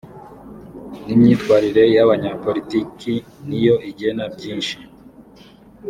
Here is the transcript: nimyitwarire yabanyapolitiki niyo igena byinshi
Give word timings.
nimyitwarire 1.05 1.83
yabanyapolitiki 1.95 3.13
niyo 3.47 3.75
igena 3.89 4.25
byinshi 4.35 4.77